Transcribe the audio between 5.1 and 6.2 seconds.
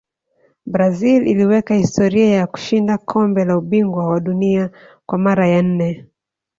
mara ya nne